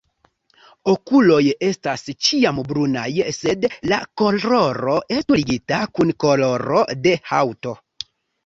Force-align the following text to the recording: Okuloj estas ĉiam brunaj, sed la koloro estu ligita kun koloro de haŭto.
Okuloj 0.93 1.41
estas 1.67 2.03
ĉiam 2.27 2.61
brunaj, 2.71 3.05
sed 3.41 3.69
la 3.93 3.99
koloro 4.23 4.97
estu 5.19 5.39
ligita 5.41 5.83
kun 5.99 6.17
koloro 6.25 6.83
de 7.07 7.15
haŭto. 7.31 7.77